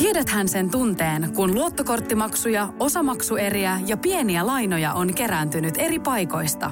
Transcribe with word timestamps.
Tiedäthän 0.00 0.48
sen 0.48 0.70
tunteen, 0.70 1.32
kun 1.34 1.54
luottokorttimaksuja, 1.54 2.72
osamaksueriä 2.78 3.80
ja 3.86 3.96
pieniä 3.96 4.46
lainoja 4.46 4.92
on 4.92 5.14
kerääntynyt 5.14 5.74
eri 5.78 5.98
paikoista. 5.98 6.70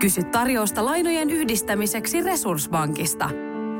Kysy 0.00 0.22
tarjousta 0.22 0.84
lainojen 0.84 1.30
yhdistämiseksi 1.30 2.22
Resurssbankista. 2.22 3.30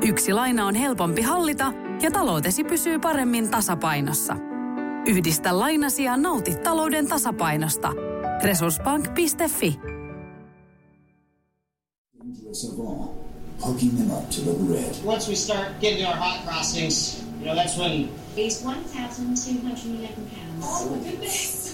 Yksi 0.05 0.33
laina 0.33 0.65
on 0.65 0.75
helpompi 0.75 1.21
hallita 1.21 1.73
ja 2.01 2.11
taloutesi 2.11 2.63
pysyy 2.63 2.99
paremmin 2.99 3.49
tasapainossa. 3.49 4.35
Yhdistä 5.07 5.59
lainasi 5.59 6.03
ja 6.03 6.17
nauti 6.17 6.55
talouden 6.55 7.07
tasapainosta. 7.07 7.93
Resurssbank.fi 8.43 9.79
them 13.97 14.11
up 14.11 14.29
to 14.29 14.41
the 14.41 14.53
grid. 14.53 15.05
Once 15.05 15.29
we 15.29 15.35
start 15.35 15.79
getting 15.79 16.05
our 16.05 16.15
hot 16.15 16.45
crossings, 16.45 17.30
you 17.41 17.47
know, 17.47 17.55
that's 17.55 17.77
when 17.77 18.09
is 18.37 18.63
1,211 18.63 20.29
pounds. 20.29 20.65
Oh 20.65 20.89
my 20.89 21.09
goodness. 21.09 21.71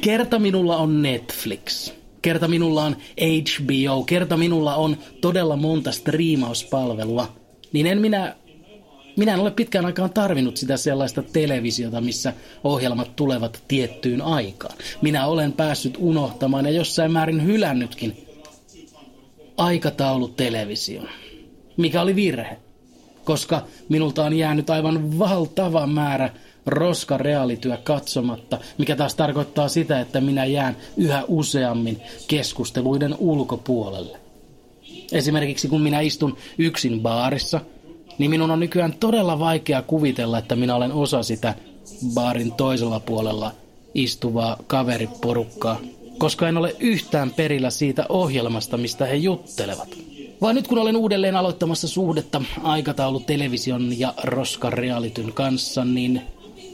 Kerta 0.00 0.38
minulla 0.38 0.76
on 0.76 1.02
Netflix. 1.02 1.92
Kerta 2.22 2.48
minulla 2.48 2.84
on 2.84 2.96
HBO. 3.22 4.04
Kerta 4.04 4.36
minulla 4.36 4.74
on 4.74 4.96
todella 5.20 5.56
monta 5.56 5.92
striimauspalvelua. 5.92 7.32
Niin 7.72 7.86
en 7.86 8.00
minä 8.00 8.36
minä 9.16 9.34
en 9.34 9.40
ole 9.40 9.50
pitkään 9.50 9.86
aikaan 9.86 10.12
tarvinnut 10.12 10.56
sitä 10.56 10.76
sellaista 10.76 11.22
televisiota, 11.22 12.00
missä 12.00 12.32
ohjelmat 12.64 13.16
tulevat 13.16 13.62
tiettyyn 13.68 14.22
aikaan. 14.22 14.76
Minä 15.02 15.26
olen 15.26 15.52
päässyt 15.52 15.94
unohtamaan 15.98 16.64
ja 16.64 16.70
jossain 16.70 17.12
määrin 17.12 17.44
hylännytkin 17.44 18.26
aikataulutelevision, 19.56 21.08
mikä 21.76 22.02
oli 22.02 22.16
virhe, 22.16 22.56
koska 23.24 23.62
minulta 23.88 24.24
on 24.24 24.38
jäänyt 24.38 24.70
aivan 24.70 25.18
valtava 25.18 25.86
määrä 25.86 26.30
roska 26.66 27.18
reaalityö 27.18 27.76
katsomatta, 27.76 28.58
mikä 28.78 28.96
taas 28.96 29.14
tarkoittaa 29.14 29.68
sitä, 29.68 30.00
että 30.00 30.20
minä 30.20 30.44
jään 30.44 30.76
yhä 30.96 31.24
useammin 31.28 32.02
keskusteluiden 32.28 33.14
ulkopuolelle. 33.18 34.18
Esimerkiksi 35.12 35.68
kun 35.68 35.82
minä 35.82 36.00
istun 36.00 36.36
yksin 36.58 37.00
baarissa– 37.00 37.60
niin 38.18 38.30
minun 38.30 38.50
on 38.50 38.60
nykyään 38.60 38.94
todella 39.00 39.38
vaikea 39.38 39.82
kuvitella, 39.82 40.38
että 40.38 40.56
minä 40.56 40.74
olen 40.74 40.92
osa 40.92 41.22
sitä 41.22 41.54
baarin 42.14 42.52
toisella 42.52 43.00
puolella 43.00 43.52
istuvaa 43.94 44.56
kaveriporukkaa, 44.66 45.80
koska 46.18 46.48
en 46.48 46.56
ole 46.56 46.76
yhtään 46.80 47.30
perillä 47.30 47.70
siitä 47.70 48.06
ohjelmasta, 48.08 48.76
mistä 48.76 49.06
he 49.06 49.14
juttelevat. 49.14 49.88
Vai 50.40 50.54
nyt 50.54 50.68
kun 50.68 50.78
olen 50.78 50.96
uudelleen 50.96 51.36
aloittamassa 51.36 51.88
suhdetta 51.88 52.42
aikataulu 52.62 53.20
television 53.20 53.98
ja 53.98 54.14
roska 54.22 54.70
realityn 54.70 55.32
kanssa, 55.32 55.84
niin 55.84 56.20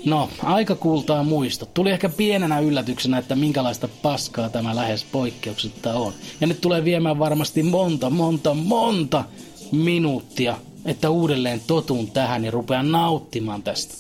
no, 0.04 0.28
aika 0.42 0.74
kultaa 0.74 1.22
muisto. 1.22 1.66
Tuli 1.66 1.90
ehkä 1.90 2.08
pienenä 2.08 2.60
yllätyksenä, 2.60 3.18
että 3.18 3.36
minkälaista 3.36 3.88
paskaa 4.02 4.48
tämä 4.48 4.76
lähes 4.76 5.04
poikkeuksetta 5.12 5.94
on. 5.94 6.12
Ja 6.40 6.46
nyt 6.46 6.60
tulee 6.60 6.84
viemään 6.84 7.18
varmasti 7.18 7.62
monta, 7.62 8.10
monta, 8.10 8.54
monta 8.54 9.24
minuuttia 9.72 10.56
että 10.84 11.10
uudelleen 11.10 11.60
totun 11.66 12.10
tähän 12.10 12.44
ja 12.44 12.50
rupean 12.50 12.92
nauttimaan 12.92 13.62
tästä. 13.62 13.94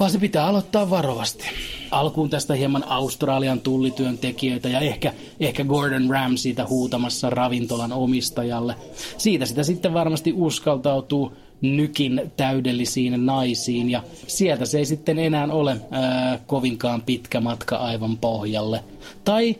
Vaan 0.00 0.10
se 0.10 0.18
pitää 0.18 0.46
aloittaa 0.46 0.90
varovasti. 0.90 1.44
Alkuun 1.90 2.30
tästä 2.30 2.54
hieman 2.54 2.84
Australian 2.88 3.60
tullityöntekijöitä 3.60 4.68
ja 4.68 4.80
ehkä, 4.80 5.12
ehkä 5.40 5.64
Gordon 5.64 6.10
Ramsayta 6.10 6.66
huutamassa 6.68 7.30
ravintolan 7.30 7.92
omistajalle. 7.92 8.74
Siitä 9.18 9.46
sitä 9.46 9.62
sitten 9.62 9.94
varmasti 9.94 10.32
uskaltautuu 10.32 11.32
nykin 11.60 12.32
täydellisiin 12.36 13.26
naisiin 13.26 13.90
ja 13.90 14.02
sieltä 14.26 14.66
se 14.66 14.78
ei 14.78 14.86
sitten 14.86 15.18
enää 15.18 15.48
ole 15.52 15.80
ää, 15.90 16.38
kovinkaan 16.46 17.02
pitkä 17.02 17.40
matka 17.40 17.76
aivan 17.76 18.18
pohjalle. 18.18 18.84
Tai 19.24 19.56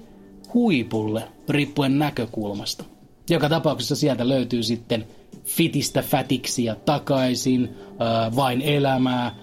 huipulle, 0.55 1.23
riippuen 1.49 1.99
näkökulmasta. 1.99 2.85
Joka 3.31 3.49
tapauksessa 3.49 3.97
sieltä 3.97 4.29
löytyy 4.29 4.63
sitten 4.63 5.07
fitistä 5.47 6.03
fätiksiä 6.03 6.75
takaisin, 6.75 7.77
äh, 7.89 8.37
vain 8.37 8.63
elämää, 8.63 9.27
äh, 9.27 9.35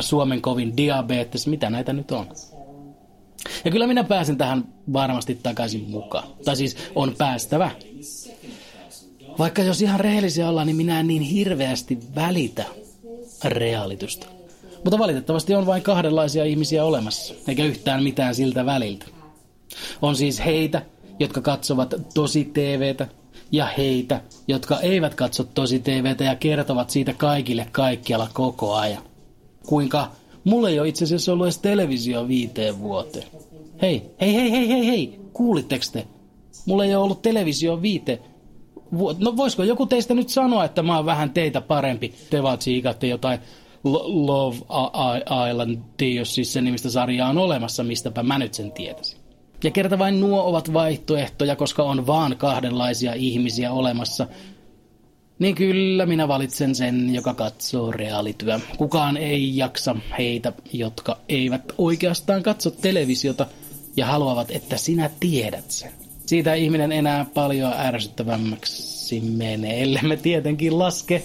Suomen 0.00 0.42
kovin 0.42 0.76
diabetes, 0.76 1.46
mitä 1.46 1.70
näitä 1.70 1.92
nyt 1.92 2.10
on. 2.10 2.26
Ja 3.64 3.70
kyllä 3.70 3.86
minä 3.86 4.04
pääsen 4.04 4.36
tähän 4.38 4.64
varmasti 4.92 5.38
takaisin 5.42 5.90
mukaan. 5.90 6.28
Tai 6.44 6.56
siis 6.56 6.76
on 6.94 7.14
päästävä. 7.18 7.70
Vaikka 9.38 9.62
jos 9.62 9.82
ihan 9.82 10.00
rehellisiä 10.00 10.48
ollaan, 10.48 10.66
niin 10.66 10.76
minä 10.76 11.00
en 11.00 11.06
niin 11.06 11.22
hirveästi 11.22 11.98
välitä 12.14 12.64
reaalitystä. 13.44 14.26
Mutta 14.84 14.98
valitettavasti 14.98 15.54
on 15.54 15.66
vain 15.66 15.82
kahdenlaisia 15.82 16.44
ihmisiä 16.44 16.84
olemassa, 16.84 17.34
eikä 17.48 17.64
yhtään 17.64 18.02
mitään 18.02 18.34
siltä 18.34 18.66
väliltä. 18.66 19.06
On 20.02 20.16
siis 20.16 20.44
heitä, 20.44 20.82
jotka 21.18 21.40
katsovat 21.40 21.94
tosi 22.14 22.44
TVtä, 22.44 23.08
ja 23.52 23.66
heitä, 23.78 24.20
jotka 24.48 24.80
eivät 24.80 25.14
katso 25.14 25.44
tosi 25.44 25.78
TVtä 25.78 26.24
ja 26.24 26.36
kertovat 26.36 26.90
siitä 26.90 27.12
kaikille 27.12 27.68
kaikkialla 27.72 28.28
koko 28.32 28.74
ajan. 28.74 29.02
Kuinka 29.66 30.10
mulla 30.44 30.68
ei 30.68 30.80
ole 30.80 30.88
itse 30.88 31.04
asiassa 31.04 31.32
ollut 31.32 31.46
edes 31.46 31.58
televisio 31.58 32.28
viiteen 32.28 32.78
vuoteen. 32.78 33.26
Hei, 33.82 34.10
hei, 34.20 34.34
hei, 34.34 34.50
hei, 34.50 34.68
hei, 34.68 34.86
hei, 34.86 35.20
kuulitteko 35.32 35.84
te? 35.92 36.06
Mulla 36.66 36.84
ei 36.84 36.94
ole 36.94 37.04
ollut 37.04 37.22
televisio 37.22 37.82
viite. 37.82 38.20
No 39.18 39.36
voisiko 39.36 39.62
joku 39.62 39.86
teistä 39.86 40.14
nyt 40.14 40.28
sanoa, 40.28 40.64
että 40.64 40.82
mä 40.82 40.96
oon 40.96 41.06
vähän 41.06 41.30
teitä 41.30 41.60
parempi? 41.60 42.14
Te 42.30 42.42
vaan 42.42 42.60
siikatte 42.60 43.06
jotain 43.06 43.40
Love 43.84 44.56
Island, 45.50 45.78
jos 46.14 46.34
siis 46.34 46.52
se 46.52 46.60
nimistä 46.60 46.90
sarjaa 46.90 47.30
on 47.30 47.38
olemassa, 47.38 47.84
mistäpä 47.84 48.22
mä 48.22 48.38
nyt 48.38 48.54
sen 48.54 48.72
tietäisin. 48.72 49.17
Ja 49.64 49.70
kerta 49.70 49.98
vain 49.98 50.20
nuo 50.20 50.42
ovat 50.42 50.72
vaihtoehtoja, 50.72 51.56
koska 51.56 51.82
on 51.82 52.06
vaan 52.06 52.36
kahdenlaisia 52.36 53.14
ihmisiä 53.14 53.72
olemassa. 53.72 54.26
Niin 55.38 55.54
kyllä 55.54 56.06
minä 56.06 56.28
valitsen 56.28 56.74
sen, 56.74 57.14
joka 57.14 57.34
katsoo 57.34 57.92
reaalityö. 57.92 58.60
Kukaan 58.76 59.16
ei 59.16 59.56
jaksa 59.56 59.96
heitä, 60.18 60.52
jotka 60.72 61.18
eivät 61.28 61.62
oikeastaan 61.78 62.42
katso 62.42 62.70
televisiota 62.70 63.46
ja 63.96 64.06
haluavat, 64.06 64.50
että 64.50 64.76
sinä 64.76 65.10
tiedät 65.20 65.70
sen. 65.70 65.92
Siitä 66.26 66.54
ihminen 66.54 66.92
enää 66.92 67.26
paljon 67.34 67.72
ärsyttävämmäksi 67.72 69.20
menee, 69.20 69.82
ellei 69.82 70.02
me 70.02 70.16
tietenkin 70.16 70.78
laske 70.78 71.22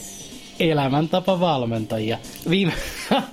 elämäntapavalmentajia. 0.60 2.18
Viime, 2.50 2.74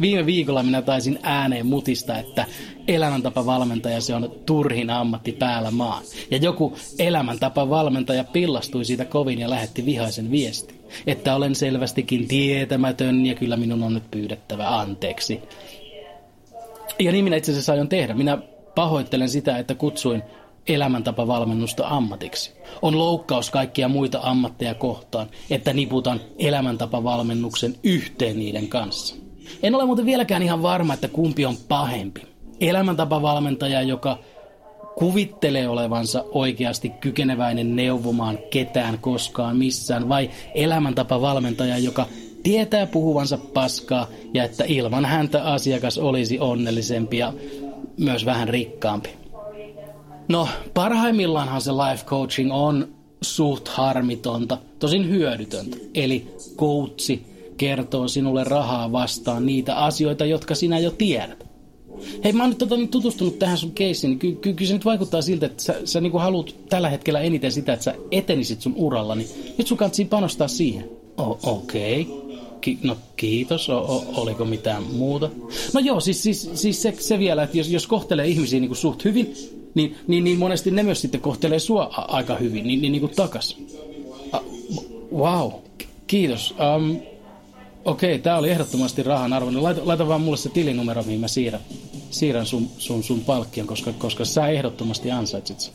viime 0.00 0.26
viikolla 0.26 0.62
minä 0.62 0.82
taisin 0.82 1.18
ääneen 1.22 1.66
mutista, 1.66 2.18
että 2.18 2.46
elämäntapavalmentaja 2.88 4.00
se 4.00 4.14
on 4.14 4.32
turhin 4.46 4.90
ammatti 4.90 5.32
päällä 5.32 5.70
maan. 5.70 6.02
Ja 6.30 6.36
joku 6.36 6.76
elämäntapavalmentaja 6.98 8.24
pillastui 8.24 8.84
siitä 8.84 9.04
kovin 9.04 9.38
ja 9.38 9.50
lähetti 9.50 9.84
vihaisen 9.84 10.30
viesti, 10.30 10.74
että 11.06 11.34
olen 11.34 11.54
selvästikin 11.54 12.28
tietämätön 12.28 13.26
ja 13.26 13.34
kyllä 13.34 13.56
minun 13.56 13.82
on 13.82 13.94
nyt 13.94 14.10
pyydettävä 14.10 14.78
anteeksi. 14.78 15.40
Ja 16.98 17.12
niin 17.12 17.24
minä 17.24 17.36
itse 17.36 17.52
asiassa 17.52 17.72
aion 17.72 17.88
tehdä. 17.88 18.14
Minä 18.14 18.38
pahoittelen 18.74 19.28
sitä, 19.28 19.58
että 19.58 19.74
kutsuin 19.74 20.22
elämäntapavalmennusta 20.68 21.88
ammatiksi. 21.88 22.52
On 22.82 22.98
loukkaus 22.98 23.50
kaikkia 23.50 23.88
muita 23.88 24.20
ammatteja 24.22 24.74
kohtaan, 24.74 25.26
että 25.50 25.72
niputan 25.72 26.20
elämäntapavalmennuksen 26.38 27.74
yhteen 27.82 28.38
niiden 28.38 28.68
kanssa. 28.68 29.21
En 29.62 29.74
ole 29.74 29.84
muuten 29.84 30.06
vieläkään 30.06 30.42
ihan 30.42 30.62
varma, 30.62 30.94
että 30.94 31.08
kumpi 31.08 31.46
on 31.46 31.56
pahempi. 31.68 32.22
Elämäntapavalmentaja, 32.60 33.82
joka 33.82 34.18
kuvittelee 34.94 35.68
olevansa 35.68 36.24
oikeasti 36.32 36.88
kykeneväinen 36.88 37.76
neuvomaan 37.76 38.38
ketään 38.50 38.98
koskaan 38.98 39.56
missään, 39.56 40.08
vai 40.08 40.30
elämäntapavalmentaja, 40.54 41.78
joka 41.78 42.06
tietää 42.42 42.86
puhuvansa 42.86 43.38
paskaa 43.38 44.06
ja 44.34 44.44
että 44.44 44.64
ilman 44.66 45.04
häntä 45.04 45.44
asiakas 45.44 45.98
olisi 45.98 46.38
onnellisempi 46.38 47.18
ja 47.18 47.32
myös 47.98 48.24
vähän 48.24 48.48
rikkaampi. 48.48 49.08
No, 50.28 50.48
parhaimmillaanhan 50.74 51.60
se 51.60 51.72
life 51.72 52.04
coaching 52.04 52.52
on 52.52 52.88
suht 53.22 53.68
harmitonta, 53.68 54.58
tosin 54.78 55.08
hyödytöntä. 55.08 55.76
Eli 55.94 56.34
coachi 56.56 57.31
kertoo 57.56 58.08
sinulle 58.08 58.44
rahaa 58.44 58.92
vastaan 58.92 59.46
niitä 59.46 59.76
asioita, 59.76 60.24
jotka 60.24 60.54
sinä 60.54 60.78
jo 60.78 60.90
tiedät. 60.90 61.52
Hei, 62.24 62.32
mä 62.32 62.42
oon 62.42 62.50
nyt 62.50 62.58
tota, 62.58 62.74
tutustunut 62.90 63.38
tähän 63.38 63.58
sun 63.58 63.72
keissiin, 63.72 64.10
niin 64.10 64.18
ky- 64.18 64.34
ky- 64.34 64.54
kyllä 64.54 64.68
se 64.68 64.74
nyt 64.74 64.84
vaikuttaa 64.84 65.22
siltä, 65.22 65.46
että 65.46 65.62
sä, 65.62 65.80
sä 65.84 66.00
niin 66.00 66.12
haluat 66.12 66.54
tällä 66.68 66.88
hetkellä 66.88 67.20
eniten 67.20 67.52
sitä, 67.52 67.72
että 67.72 67.84
sä 67.84 67.94
etenisit 68.10 68.60
sun 68.60 68.74
uralla, 68.76 69.14
niin 69.14 69.28
nyt 69.58 69.66
sun 69.66 69.78
kannattaa 69.78 70.06
panostaa 70.10 70.48
siihen. 70.48 70.90
Okei. 71.42 72.02
Okay. 72.02 72.22
Ki- 72.60 72.78
no 72.82 72.96
kiitos, 73.16 73.68
o- 73.70 73.78
o- 73.78 74.04
oliko 74.16 74.44
mitään 74.44 74.82
muuta? 74.82 75.30
No 75.74 75.80
joo, 75.80 76.00
siis, 76.00 76.22
siis, 76.22 76.50
siis 76.54 76.82
se, 76.82 76.94
se 76.98 77.18
vielä, 77.18 77.42
että 77.42 77.58
jos, 77.58 77.68
jos 77.68 77.86
kohtelee 77.86 78.28
ihmisiä 78.28 78.60
niin 78.60 78.68
kuin 78.68 78.78
suht 78.78 79.04
hyvin, 79.04 79.34
niin, 79.74 79.96
niin, 80.06 80.24
niin 80.24 80.38
monesti 80.38 80.70
ne 80.70 80.82
myös 80.82 81.00
sitten 81.00 81.20
kohtelee 81.20 81.58
sua 81.58 81.82
a- 81.82 82.16
aika 82.16 82.36
hyvin, 82.36 82.66
niin, 82.66 82.82
niin, 82.82 82.92
niin 82.92 83.00
kuin 83.00 83.12
takas. 83.16 83.56
Wow, 85.16 85.52
kiitos. 86.06 86.54
Um, 86.76 86.96
Okei, 87.84 88.18
tämä 88.18 88.38
oli 88.38 88.50
ehdottomasti 88.50 89.02
rahan 89.02 89.32
arvoinen. 89.32 89.62
Laita, 89.62 89.80
laita 89.84 90.08
vaan 90.08 90.20
mulle 90.20 90.36
se 90.36 90.48
tilinumero, 90.48 91.02
mihin 91.02 91.20
mä 91.20 91.28
siirrän, 91.28 91.62
siirrän 92.10 92.46
sun, 92.46 92.68
sun, 92.78 93.02
sun 93.02 93.20
palkkion, 93.20 93.66
koska, 93.66 93.92
koska 93.92 94.24
sä 94.24 94.48
ehdottomasti 94.48 95.10
ansaitsit 95.10 95.60
sen. 95.60 95.74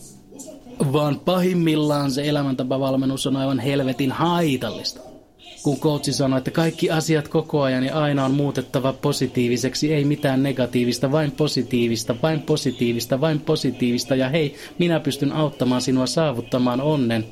Vaan 0.93 1.19
pahimmillaan 1.19 2.11
se 2.11 2.29
elämäntapavalmennus 2.29 3.27
on 3.27 3.35
aivan 3.35 3.59
helvetin 3.59 4.11
haitallista. 4.11 5.01
Kun 5.63 5.79
coachi 5.79 6.13
sanoi, 6.13 6.37
että 6.37 6.51
kaikki 6.51 6.89
asiat 6.89 7.27
koko 7.27 7.61
ajan 7.61 7.83
ja 7.83 7.99
aina 7.99 8.25
on 8.25 8.33
muutettava 8.33 8.93
positiiviseksi, 8.93 9.93
ei 9.93 10.05
mitään 10.05 10.43
negatiivista, 10.43 11.11
vain 11.11 11.31
positiivista, 11.31 12.15
vain 12.21 12.41
positiivista, 12.41 13.21
vain 13.21 13.39
positiivista 13.39 14.15
ja 14.15 14.29
hei, 14.29 14.55
minä 14.79 14.99
pystyn 14.99 15.31
auttamaan 15.31 15.81
sinua 15.81 16.05
saavuttamaan 16.05 16.81
onnen. 16.81 17.25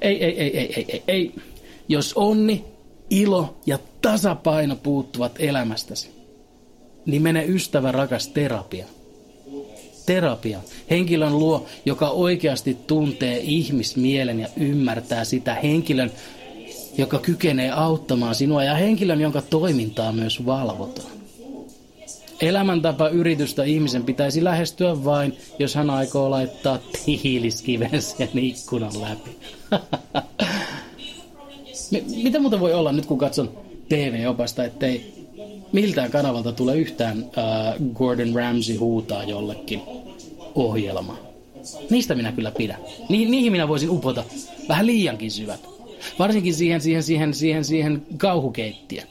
Ei, 0.00 0.24
ei, 0.24 0.40
ei, 0.40 0.58
ei, 0.58 0.72
ei, 0.76 0.86
ei, 0.88 1.02
ei. 1.08 1.34
Jos 1.88 2.12
onni, 2.16 2.64
ilo 3.10 3.56
ja 3.66 3.78
tasapaino 4.02 4.76
puuttuvat 4.76 5.32
elämästäsi, 5.38 6.10
niin 7.06 7.22
mene 7.22 7.44
ystävä 7.44 7.92
rakas 7.92 8.28
terapia. 8.28 8.86
Terapia. 10.06 10.60
Henkilön 10.90 11.38
luo, 11.38 11.66
joka 11.84 12.08
oikeasti 12.08 12.74
tuntee 12.86 13.38
ihmismielen 13.38 14.40
ja 14.40 14.48
ymmärtää 14.56 15.24
sitä. 15.24 15.54
Henkilön, 15.54 16.12
joka 16.98 17.18
kykenee 17.18 17.70
auttamaan 17.70 18.34
sinua 18.34 18.64
ja 18.64 18.74
henkilön, 18.74 19.20
jonka 19.20 19.42
toimintaa 19.42 20.12
myös 20.12 20.46
valvotaan. 20.46 21.18
Elämäntapa 22.40 23.08
yritystä 23.08 23.64
ihmisen 23.64 24.04
pitäisi 24.04 24.44
lähestyä 24.44 25.04
vain, 25.04 25.36
jos 25.58 25.74
hän 25.74 25.90
aikoo 25.90 26.30
laittaa 26.30 26.78
tiiliskiven 27.04 28.02
sen 28.02 28.38
ikkunan 28.38 28.92
läpi. 29.00 29.30
Mitä 32.22 32.40
muuta 32.40 32.60
voi 32.60 32.74
olla 32.74 32.92
nyt, 32.92 33.06
kun 33.06 33.18
katson 33.18 33.50
TV-opasta, 33.88 34.64
ettei 34.64 35.14
miltään 35.72 36.10
kanavalta 36.10 36.52
tule 36.52 36.76
yhtään 36.76 37.18
uh, 37.22 37.92
Gordon 37.94 38.34
Ramsay 38.34 38.76
huutaa 38.76 39.24
jollekin 39.24 39.80
ohjelma. 40.54 41.18
Niistä 41.90 42.14
minä 42.14 42.32
kyllä 42.32 42.50
pidän. 42.50 42.78
Ni- 43.08 43.24
niihin 43.24 43.52
minä 43.52 43.68
voisin 43.68 43.90
upota 43.90 44.24
vähän 44.68 44.86
liiankin 44.86 45.30
syvät. 45.30 45.60
Varsinkin 46.18 46.54
siihen, 46.54 46.80
siihen, 46.80 47.02
siihen, 47.02 47.34
siihen, 47.34 47.64
siihen 47.64 48.06
kauhukeittiön. 48.16 49.08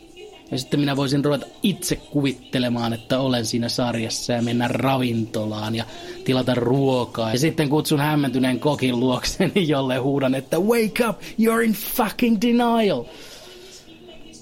Ja 0.51 0.57
sitten 0.57 0.79
minä 0.79 0.95
voisin 0.95 1.25
ruveta 1.25 1.45
itse 1.63 1.95
kuvittelemaan, 1.95 2.93
että 2.93 3.19
olen 3.19 3.45
siinä 3.45 3.69
sarjassa 3.69 4.33
ja 4.33 4.41
mennä 4.41 4.67
ravintolaan 4.67 5.75
ja 5.75 5.85
tilata 6.25 6.55
ruokaa. 6.55 7.31
Ja 7.31 7.39
sitten 7.39 7.69
kutsun 7.69 7.99
hämmentyneen 7.99 8.59
kokin 8.59 8.99
luokseni, 8.99 9.67
jolle 9.67 9.97
huudan, 9.97 10.35
että 10.35 10.59
wake 10.59 11.07
up, 11.09 11.21
you're 11.21 11.63
in 11.65 11.73
fucking 11.73 12.37
denial. 12.41 13.03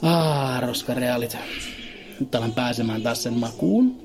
Ah, 0.02 0.62
roskarealit. 0.62 1.38
Nyt 2.20 2.36
alan 2.36 2.54
pääsemään 2.54 3.02
taas 3.02 3.24
sen 3.24 3.34
makuun. 3.34 4.05